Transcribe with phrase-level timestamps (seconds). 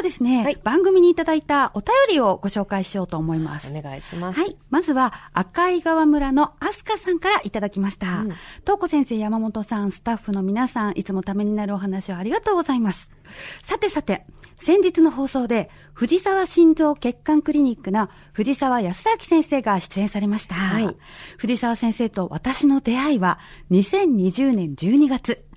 [0.00, 3.70] はですね、はい、番組にいただいたお便りをご紹介しようと思います。
[3.70, 4.40] お願いします。
[4.40, 4.56] はい。
[4.70, 8.24] まずは、赤井川村のアスカさんからいただきました。
[8.64, 13.10] 東、う、子、ん、先生、山本さん、スタッフの皆さん、いつもためになるお話をありがとうございます。
[13.62, 14.24] さてさて、
[14.56, 20.54] 先日の放送で、藤沢心臓血管クリニックの藤沢康明先生が出演されました。
[20.54, 20.96] はい。
[21.36, 23.38] 藤沢先生と私の出会いは、
[23.70, 25.49] 2020年12月。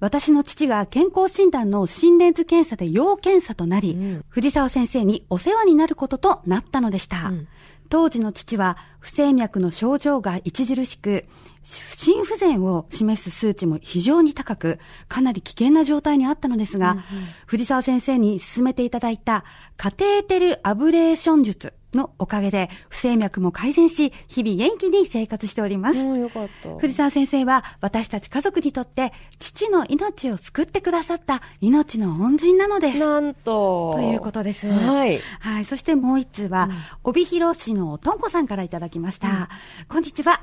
[0.00, 7.28] 私の父が健康診断の心電図検査で要検査となり、うん、藤沢先生にお世話になることとなったのでした。
[7.28, 7.48] うん、
[7.88, 11.24] 当時の父は不整脈の症状が著しく、
[11.64, 14.78] 心不全を示す数値も非常に高く、
[15.08, 17.04] かなり危険な状態にあったのですが、うんうん、
[17.46, 19.44] 藤沢先生に勧めていただいた
[19.76, 25.98] カテーテルアブレーション術のおかげで、不整脈も改善し、日々元気に生活しております。
[25.98, 26.76] よかった。
[26.78, 33.00] 藤沢先生は、私たち家族にとって、父の命を救ってくださった命の恩人なのです。
[33.00, 33.92] なんと。
[33.94, 34.68] ということです。
[34.68, 35.20] はい。
[35.40, 35.64] はい。
[35.64, 36.72] そしてもう一通は、うん、
[37.04, 39.28] 帯広市のとんこさんからいただきました。
[39.28, 39.46] うん、
[39.88, 40.40] こんにちは。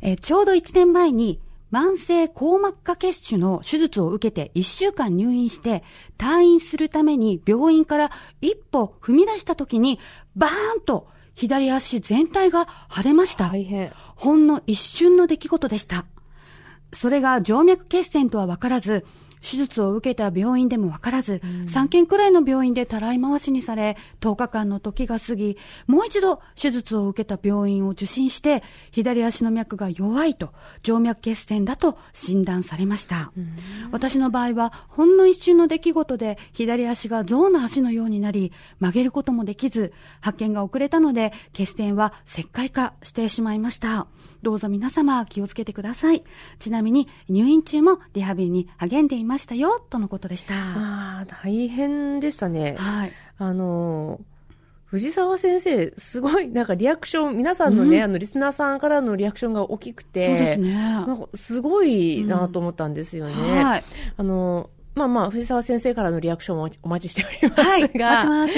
[0.00, 1.40] えー、ちょうど1年前に、
[1.72, 5.82] 慢性硬膜下血腫の手術を受けて1週間入院して、
[6.18, 8.10] 退院するために病院から
[8.42, 9.98] 一歩踏み出した時に、
[10.36, 13.48] バーンと左足全体が腫れました。
[13.48, 13.92] 大変。
[14.16, 16.04] ほんの一瞬の出来事でした。
[16.92, 19.04] それが静脈血栓とは分からず、
[19.42, 28.62] 手術を受けた病院でも分からず、うん、3件くらいの病院でたらい回しにされ、10日間の時が過ぎ、もう一度手術を受けた病院を受診して、
[28.92, 30.52] 左足の脈が弱いと、
[30.84, 33.32] 静脈血栓だと診断されました。
[33.36, 33.56] うん、
[33.90, 44.06] 私の場合は、ほんの一瞬の出来事で、左足が象の足のようになり、曲げることもできず、発見が遅れたので、血栓は石灰化してしまいました。
[44.42, 46.22] どうぞ皆様気をつけてください。
[46.60, 50.54] ちなみに、入院中もリハビリに励んでいますましたよ、とのことでした。
[50.54, 52.76] ああ、大変でしたね。
[52.78, 53.12] はい。
[53.38, 54.20] あの、
[54.84, 60.74] 藤沢先生、すごい、なんかリアクション、皆さんのね、うん、あの、リスナーさんからのリアクションが大きくて、そうですね。
[60.74, 63.32] なんかすごいなと思ったんですよね。
[63.32, 63.84] うん、はい。
[64.18, 68.50] あの、まあまあ、藤沢先生からのリアクションをお待ちしておりますが、はい、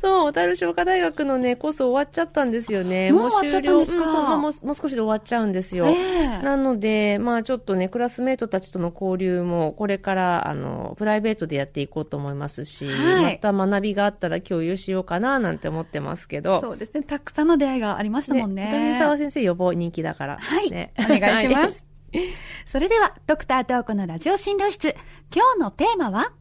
[0.00, 3.12] そう、小樽商科大学のね、コース終わっちゃったんですよね。
[3.12, 3.78] もう終了。
[3.78, 5.86] うん、そう、まあ、もうもう少しで終わっちゃうんですよ。
[5.86, 16.60] えー、なので、まあちょっとね、クラスメートたちとの交流も、これから、あの、プライベートでやっていこうと思いますし、はい、また学びがあったら共有しようかな、なんて思ってますけど。
[16.60, 18.72] そうですね、たくさんの出会いがありましたもんね。
[18.72, 20.70] ね藤沢先生予防人気だから、はい。
[20.70, 21.91] ね、お願いします。
[22.66, 24.94] それでは、ドクタートークのラジオ診療室、
[25.34, 26.32] 今日のテーマは？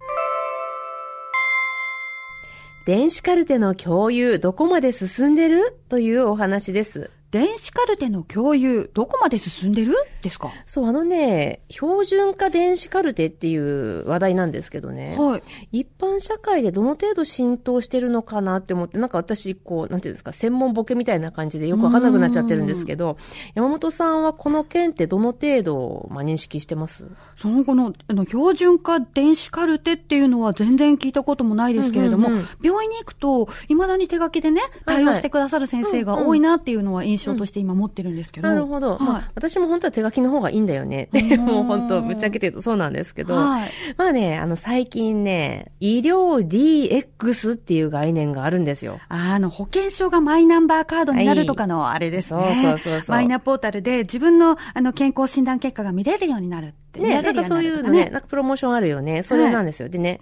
[2.86, 5.78] 電子カルテの共有、どこまで進んでる？
[5.88, 7.10] というお話です。
[7.32, 9.96] 電子カルテの共有、どこまで進んでる？
[10.22, 10.52] ですか？
[10.66, 15.16] そう、あのね、標準化電子カルテっていう話題なんですけどね。
[15.18, 15.44] はい。
[15.72, 23.16] 一般社会でどの程度浸透してるのかなって思って、なんか私、こう、なんていうんですか、専門ボケみたいな感じでよくわかんなくなっちゃってるんですけど、
[23.56, 27.06] 山本さんはこの件ってどの程度、まあ、認識してます？
[27.38, 38.48] その後の、あの、標準化電子カルテっていうのは全然聞いたこともないですけれども、うんうんうん、病院に行くと、未だに手書きでね、対応してくださる先生が多いなっていうのは印象として今持ってるんですけど。
[38.48, 38.92] なるほど。
[38.92, 41.10] はい、まあ、私も本当は手書きの方がいいんだよね。
[41.12, 49.00] で、もう本当、ぶっちゃけて言うとそうなんですけど、はい、まあね、あの、最近ね、医療 DX っていう概念があるんですよ。
[49.10, 52.42] あの、保険証がマイナンバーカードになるとかのあれですね。
[52.42, 53.12] はい、そうそうそうそう。
[53.12, 57.08] マイナポータルで自分のあの健康診断結果が見れるようになるって。
[57.08, 59.24] ね、なんかそういうのね、なんかプロモーションあるよね。
[59.24, 59.86] それなんですよ。
[59.86, 60.20] はい、でね、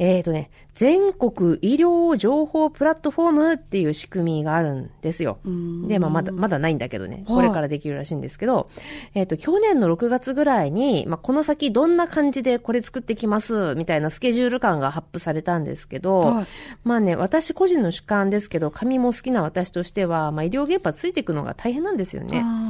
[0.00, 5.40] えっ、ー、とね、全国医療情報プラットフォームっていう仕組みがあるんですよ。
[5.88, 8.70] で、まあ、まだ、まだないんだけどね、これからできるらしいんですけど、
[9.12, 16.46] えっ、ー、と、去年の6月ぐらいに、まあ、この先どんな感じでこれ作ってきます、みたいなスケジュール感が発布されたんですけど、はい、
[16.82, 22.42] まあね、私個人の主観ですけど、紙も好きな私としては、まあ、医療現場ついていくのが大変なんですよね。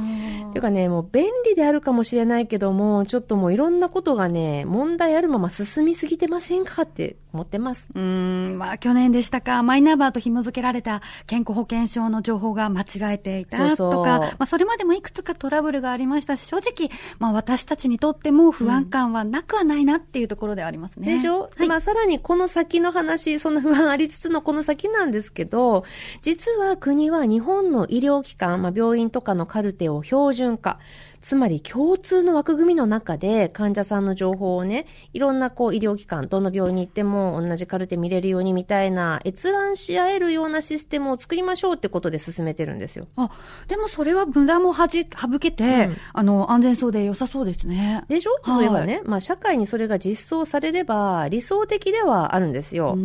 [0.51, 7.89] ていうかね、もう便利であるかもしれないけども、ちょっともういろんなことがね、問題あるまま進みすぎてませんかって思ってます。
[7.93, 16.89] うん、まあ去年でしたか、マイナンバーと紐付けられた健康保険証の情報が間違えていたとか、そうそうまあそれまでもいくつかトラブルがありましたし、正直、
[17.19, 21.15] まあ私たちにとっても不安感はなくはないなっていうところではありますね。
[21.15, 25.85] でしょ、はい、まあさらにこの先の話、そんな不安ありつつのこの先なんですけど、
[26.21, 30.79] 実は国は日本の医療機関、まあ病院とかのカルテを標準化、
[31.21, 43.07] つまり共通の枠組みの中で患者さんの情報をね、いろんなこう医療機関、どの病院に行っても同じカルテ見れるようにみたいな閲覧し合えるようなシステムを作りましょうってことで進めてるんですよ。
[43.15, 43.29] あ、
[43.67, 48.03] でもそれは無駄もはじ、省けて、うん、あの、安全そうで良さそうですね。
[48.07, 52.97] でしょ、はい、そういえばね、まあ社会にそれが実装されれば理想的ではあるんですよ。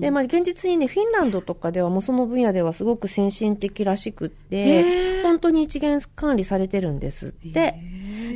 [0.00, 7.49] で、まあ現実にね、フィンランドとかではもうその分野ではすごく先進的らしくって、本当に一元管理されてるんですって。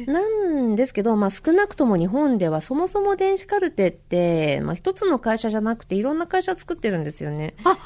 [0.06, 7.55] なんですけど、まあ少なくとも日本ではそもそも電子カルテって、まあ一つの会社じゃなくていろんな会社作ってるんですよね。
[7.64, 7.78] あ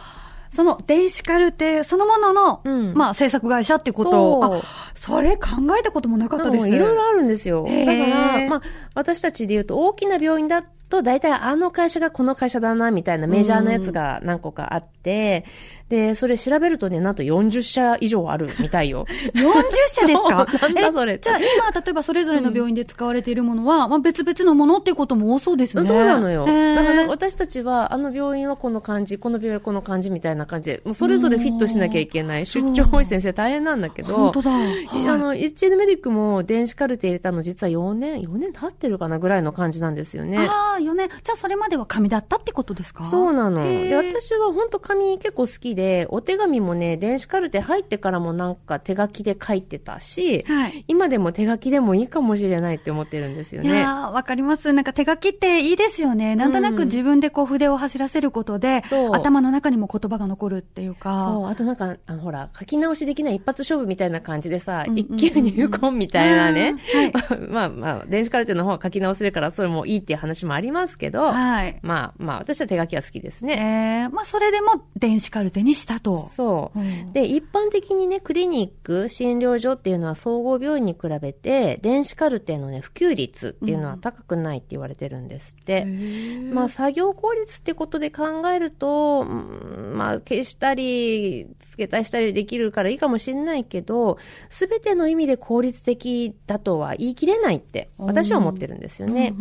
[0.50, 4.62] その電子カルテそのものの、うん、まあ制作会社ってことを、
[4.94, 5.48] それ考
[5.78, 6.68] えたこともなかったです。
[6.68, 7.64] いろいろあるんですよ。
[7.64, 8.62] だから、まあ
[8.94, 15.44] 私たちで言うと大きな病院だと大体あの会社がこの会社だなみたいなメジャーなやつが何個かあって、
[15.88, 19.06] で、それ調べるとね、なんと40社以上あるみたいよ。
[19.34, 20.46] 40社ですか？
[20.62, 21.18] なんだそれ。
[21.18, 25.84] じゃあ今、例えばそれぞれの病院で使われているものは、うん、まあ別々のものっていうことも多そうですね。
[25.84, 26.44] そうなのよ。
[26.46, 32.46] だから私たちは、あの病院はこの感じ、この病院はこの感じみたいな感じで、もうそれぞれフィットしなきゃいけない。
[32.46, 34.50] 出張多い先生大変なんだけど、本当だ。
[34.50, 40.38] はい、あの、HN メディックも電子カルテ入れたの実は4年、4年経ってるかなぐらいの感じなんですよね。
[40.38, 41.08] ああ、4年。
[41.08, 43.04] じゃあそれまでは紙だったってことですか？
[43.04, 43.62] そうなの。
[43.64, 53.68] で、私は本当紙結構好きで、お手紙もね、電子カルテ入ってからもなんか手書きで書いてたし、はい、今でも手書きでもいいかもしれないって思ってるんですよね。
[53.68, 54.72] いやわかります。
[54.72, 56.36] なんか手書きっていいですよね。
[56.36, 61.24] なんとなく自分でこう筆を走らせることで、うん、頭の中にも言葉が残るっていうか。
[61.24, 66.76] そう、あとなんか、あのほら、書き直しできない一発勝負みたいな感じでさ、うんうんうん、一級入魂みたいなね。
[66.94, 67.02] は
[67.36, 74.04] い、 まあまあ、電子カルテの方は書き直せるからそれもいいっていう話もありますけど、はい、まあまあ、私は手書きは好きですね。
[74.04, 76.18] えー、まあそれでも電子カルテにしたと。
[76.18, 76.78] そう。
[76.78, 85.82] うんで、一般的にね、クリニック、診療所っていうのは総合病院に比べて、電子カルテのね、普及率っていうのは高くないって言われてるんですって。
[85.82, 94.18] うん、まあ、作業効率ってことで考えると、まあ、消したり、付け足したりできるからいいかもしれないけど、
[94.50, 99.34] すべての意味で効率的だとは言い切れないって、私は思ってるんですよね。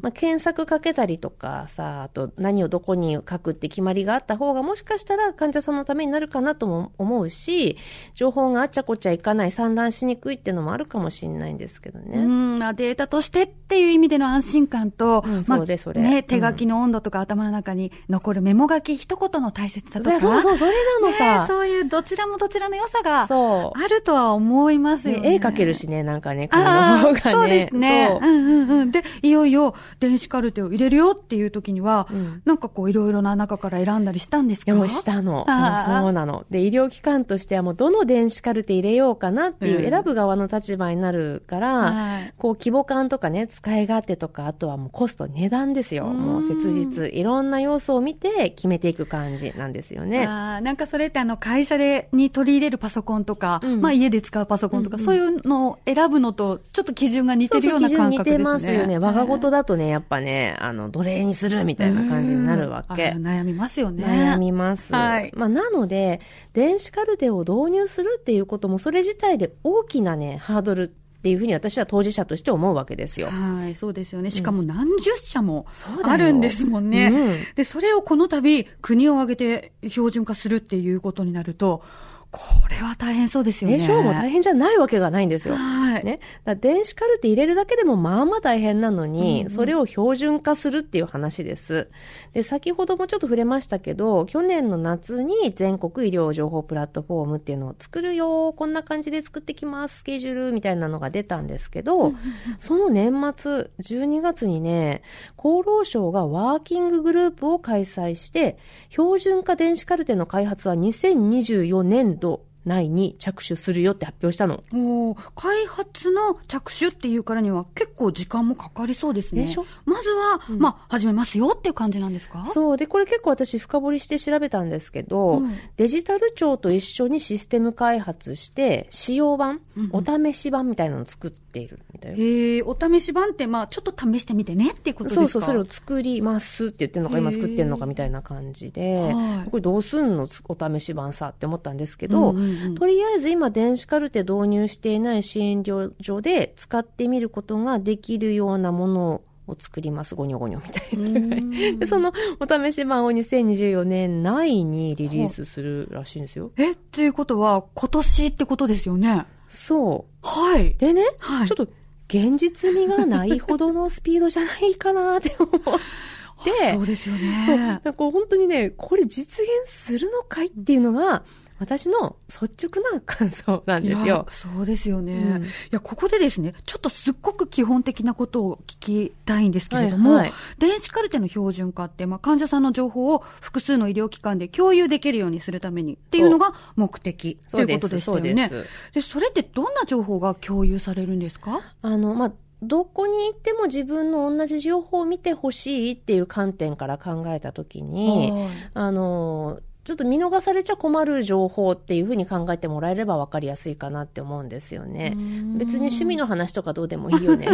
[0.00, 7.76] まあ、検索かけたりとかさ、あと何をどこに書くって決まりがあった方が、もしかしたら患者さんのためになるかなとも思うし、
[8.14, 12.20] 情報があっちゃこっちゃいかない、散乱しにくいっていうのもあるかもしれないんですけどね。
[12.20, 16.00] うん、まあ、データとしてっていう意味での安心感と、うん、まあ、それそれ。
[16.00, 20.20] ね、手書きの温度とか頭の中に残るメモ書き一言の大切さとか。
[20.20, 21.46] そうそう、それなのさ、ね。
[21.48, 25.28] そういうどちらもどちらの良さがあるとは思いますよね。
[25.28, 27.20] ね絵描けるしね、なんかね、紙の方がね。
[27.32, 28.18] そうですね。
[28.22, 28.90] ううんうんうん。
[28.90, 34.74] で、いよいよ電子カルテを入れるよっていう時には、うん、なんかこういろいろな中から選んだりしたんですか？
[34.74, 35.44] もしたの。
[35.46, 36.44] そうなの。
[36.50, 46.06] で、医療機関としてはもうどの電子カルテ入れようかなっていう選ぶ側の立場になるから、うん、こう規模感とかね、使い勝手とか、あとはもうコスト、値段ですよ。
[46.06, 50.26] もう切実、いろんな要素を見て決めていく感じなんですよね。
[50.26, 58.44] あなんかそれってあの会社でに取り入れるパソコンとか、うん、まあ家で使うパソコンとか、うんうん、そういうのを選ぶのとちょっと基準が似てるような感覚ですね。
[58.44, 58.98] そうそう似てますよね。
[58.98, 63.10] 我が事だとね、やっぱね、あの、奴隷にするみたいな感じになるわけ。
[63.16, 64.04] 悩みますよね。
[64.04, 64.92] 悩みます。
[64.92, 65.32] はい。
[65.34, 66.20] まあなので、
[66.52, 73.28] 電子カルテを導入するっていうことも、それ自体で大きなね、ハードルっていうふうに私は当事者として思うわけですよ。
[73.28, 74.30] はい、そうですよね。
[74.30, 75.66] しかも何十社も
[76.02, 77.12] あるんですもんね。
[77.12, 81.84] うん、で、それをこの度、国を挙げて標準化するっていうことになると、
[82.32, 82.40] こ
[82.70, 83.76] れは大変そうですよね。
[83.76, 85.54] でしょうも大変じゃないわけがないんですよ。
[85.54, 86.04] はい。
[86.04, 86.18] ね。
[86.46, 91.90] だ電子カルテ入れるだけでもまあまあ大変なのに、うんうん、それを標準化するっていう話です。
[92.32, 102.14] で、先ほどもちょっと触れましたけど、去年の夏に全国医療情報プラットフォームっていうのを作るよ、こんな感じで作ってきます、スケジュールみたいなのが出たんですけど、
[102.60, 105.02] その年末、12月にね、
[105.36, 108.56] 厚労省がワーキンググループを開催して、
[108.88, 112.21] 標準化電子カルテの開発は2024年度
[112.64, 114.62] 内に着手するよって発表したの。
[114.72, 119.42] お開発の着手っていうからには結構時間もかかりそうですね。
[119.42, 119.66] でしょ？
[119.84, 122.46] まずは、うん、まあ、始めますよっていう感じなんですか？
[122.46, 122.76] そう。
[122.76, 132.18] で、これ結構私深掘りして調べたんですけど、うん、デジタル庁と一緒にシステム開発して、使用版、うんうん、お試し版みたいなのを作っているみたいな。
[132.18, 135.22] へえ、お試し版って、まあ、ちょっと試してみてねっていうことですか？
[135.22, 139.12] そうそう、それを作りますって言ってるのか、今作ってるのかみたいな感じで、
[139.50, 140.28] これどうすんの？
[140.48, 150.14] お試し版さって思ったんですけど、うんうんうん、とりあえず今電子カルテ導入していない支援療所で使ってみることができるようなものを作ります。
[150.14, 151.78] ゴニョゴニョみたいな。
[151.78, 156.52] で、 そのお試し版を2024年内にリリースするらしいんですよ。
[156.56, 159.26] えっていうことは今年ってことですよね？
[159.48, 160.26] そう。
[160.26, 160.74] はい。
[160.76, 161.72] でね、はいちょっと
[162.08, 165.70] 現実味がないほどのスピードじゃないかなって思って。
[166.70, 167.46] あそうですよね。
[167.46, 171.22] なんかこう本当にね、これ実現するのかいっていうのが、
[171.62, 174.26] 私の率直な感想なんですよ。
[174.28, 175.12] そうですよね。
[175.14, 188.48] うんいや、ここでですね、ちょっとすっごく基本的なことを聞きたいんですけれども、はいはい電子カルテの標準化って、まあ、患者さんの情報を複数の医療機関で共有できるようにするためにっていうのが目的ということでしたよね。
[188.48, 188.94] そうです。
[188.94, 191.60] で、それってどんな情報が共有されるんですか？
[191.82, 205.16] あの、まあ、どこに行っても自分の同じ情報を見てほしいっていう観点から考えたときに、はいあの、ちょっと見逃されちゃ困る情報っていうふうに考えてもらえれば分かりやすいかなって思うんですよね。
[205.56, 207.48] 別に趣味の話とかどうでもいいよね。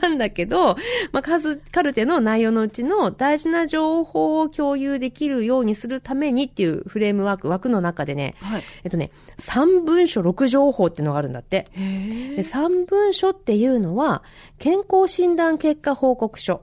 [0.00, 0.76] なんだけど、
[1.12, 8.62] まあ、カズカルテの内容のうちの大事な情報を共有できるようにするためにっていうフレームワーク、枠の中でね、はい。
[8.84, 11.66] えっとね、3文書6情報っていうのがあるんだって。
[11.72, 14.22] へで3文書っていうのは、
[14.58, 16.62] 健康診断結果報告書、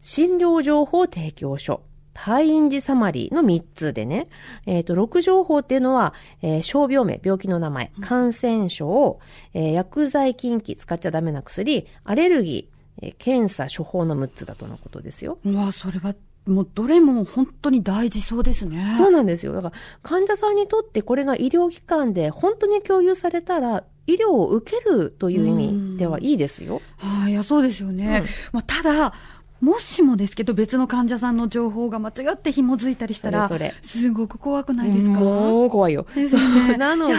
[0.00, 1.82] 診療情報提供書、
[2.14, 4.28] 退院時サマリーの3つでね、
[4.66, 9.18] えっ、と、6情報っていうのは、えー傷病名、病気の名前、感染症、
[9.54, 15.38] えー薬剤禁忌、使っちゃダメな薬、アレルギー、えー検査、処方の6つだとのことですよ。
[15.44, 16.14] うわ、それは、
[16.46, 18.94] もうどれも本当に大事そうですね。
[18.98, 19.52] そうなんですよ。
[19.52, 26.80] だから、患者さんにとってこれが医療機関で本当に共有されたら、医療を受けるという意味ではいいですよ。
[26.96, 28.22] はい、いや、そうですよね。
[28.24, 29.14] うんまあ、ただ、
[29.62, 35.12] もしもですけど、別の患者さんの情報が間違って紐づいたりしたら、それすごく怖くないですか？
[35.20, 36.04] もう怖いよ。
[36.16, 36.76] ね。
[36.76, 37.14] なので、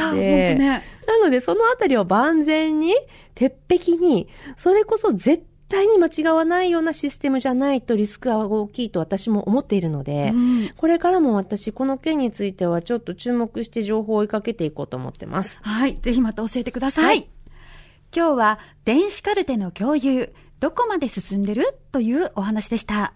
[0.55, 0.83] ね。
[1.07, 2.93] なのでそのあたりを万全に、
[3.33, 15.62] 鉄壁に、それこそ絶対に間違わないようなシステムじゃないとリスクは大きいと私も思っているので、うんこれからも私、この件についてはちょっと注目して情報を追いかけていこうと思ってます。
[15.63, 17.05] はい、ぜひまた教えてください。
[17.05, 17.29] はい
[18.15, 21.77] 今日は、電子カルテの共有、どこまで進んでる？
[21.91, 23.12] というお話でした。